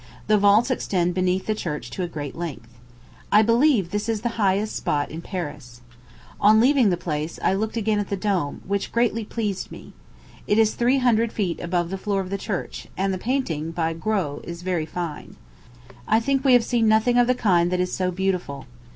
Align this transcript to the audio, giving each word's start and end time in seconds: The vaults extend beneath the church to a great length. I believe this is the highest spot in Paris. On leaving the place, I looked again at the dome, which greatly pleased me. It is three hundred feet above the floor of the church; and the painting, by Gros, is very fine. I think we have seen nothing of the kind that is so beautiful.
The 0.25 0.35
vaults 0.39 0.71
extend 0.71 1.13
beneath 1.13 1.45
the 1.45 1.53
church 1.53 1.91
to 1.91 2.01
a 2.01 2.07
great 2.07 2.35
length. 2.35 2.69
I 3.31 3.43
believe 3.43 3.91
this 3.91 4.09
is 4.09 4.21
the 4.21 4.29
highest 4.41 4.75
spot 4.75 5.11
in 5.11 5.21
Paris. 5.21 5.81
On 6.39 6.59
leaving 6.59 6.89
the 6.89 6.97
place, 6.97 7.37
I 7.43 7.53
looked 7.53 7.77
again 7.77 7.99
at 7.99 8.09
the 8.09 8.17
dome, 8.17 8.63
which 8.65 8.91
greatly 8.91 9.23
pleased 9.23 9.71
me. 9.71 9.93
It 10.47 10.57
is 10.57 10.73
three 10.73 10.97
hundred 10.97 11.31
feet 11.31 11.59
above 11.59 11.91
the 11.91 11.99
floor 11.99 12.19
of 12.19 12.31
the 12.31 12.39
church; 12.39 12.87
and 12.97 13.13
the 13.13 13.19
painting, 13.19 13.69
by 13.69 13.93
Gros, 13.93 14.43
is 14.43 14.63
very 14.63 14.87
fine. 14.87 15.35
I 16.07 16.19
think 16.19 16.43
we 16.43 16.53
have 16.53 16.63
seen 16.65 16.87
nothing 16.87 17.19
of 17.19 17.27
the 17.27 17.35
kind 17.35 17.69
that 17.71 17.79
is 17.79 17.93
so 17.93 18.09
beautiful. 18.09 18.65